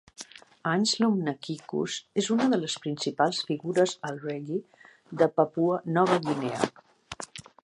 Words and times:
Anslom 0.69 1.19
Nakikus 1.27 1.97
és 2.23 2.29
una 2.37 2.47
de 2.55 2.59
les 2.63 2.77
principals 2.87 3.43
figures 3.51 3.95
al 4.11 4.19
reggae 4.27 4.91
de 5.23 5.33
Papua 5.39 5.81
Nova 6.01 6.23
Guinea. 6.29 6.69